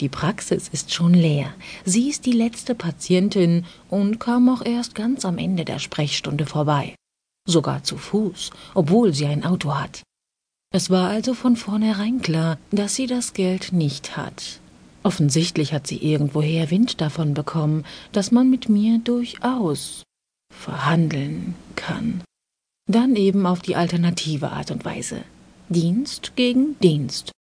Die 0.00 0.08
Praxis 0.08 0.68
ist 0.68 0.92
schon 0.94 1.12
leer. 1.12 1.52
Sie 1.84 2.08
ist 2.08 2.24
die 2.24 2.32
letzte 2.32 2.74
Patientin 2.74 3.66
und 3.90 4.18
kam 4.18 4.48
auch 4.48 4.64
erst 4.64 4.94
ganz 4.94 5.26
am 5.26 5.36
Ende 5.36 5.66
der 5.66 5.78
Sprechstunde 5.78 6.46
vorbei. 6.46 6.94
Sogar 7.46 7.84
zu 7.84 7.98
Fuß, 7.98 8.50
obwohl 8.74 9.12
sie 9.12 9.26
ein 9.26 9.44
Auto 9.44 9.74
hat. 9.74 10.02
Es 10.72 10.88
war 10.88 11.10
also 11.10 11.34
von 11.34 11.56
vornherein 11.56 12.22
klar, 12.22 12.58
dass 12.70 12.94
sie 12.94 13.06
das 13.06 13.34
Geld 13.34 13.72
nicht 13.72 14.16
hat. 14.16 14.60
Offensichtlich 15.02 15.72
hat 15.72 15.86
sie 15.86 15.96
irgendwoher 15.96 16.70
Wind 16.70 17.00
davon 17.00 17.34
bekommen, 17.34 17.84
dass 18.12 18.30
man 18.30 18.48
mit 18.48 18.68
mir 18.68 18.98
durchaus 18.98 20.02
verhandeln 20.54 21.54
kann. 21.76 22.22
Dann 22.86 23.16
eben 23.16 23.46
auf 23.46 23.60
die 23.60 23.76
alternative 23.76 24.50
Art 24.50 24.70
und 24.70 24.84
Weise. 24.84 25.22
Dienst 25.68 26.32
gegen 26.36 26.78
Dienst. 26.80 27.32